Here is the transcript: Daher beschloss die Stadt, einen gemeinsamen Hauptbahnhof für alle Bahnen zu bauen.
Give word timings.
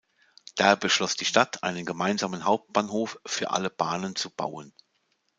Daher 0.55 0.77
beschloss 0.77 1.15
die 1.15 1.25
Stadt, 1.25 1.61
einen 1.61 1.85
gemeinsamen 1.85 2.45
Hauptbahnhof 2.45 3.19
für 3.23 3.51
alle 3.51 3.69
Bahnen 3.69 4.15
zu 4.15 4.31
bauen. 4.31 4.73